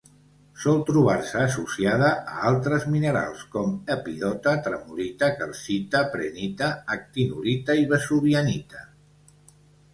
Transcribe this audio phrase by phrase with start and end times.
[0.61, 8.87] Sol trobar-se associada a altres minerals com: epidota, tremolita, calcita, prehnita, actinolita i vesuvianita.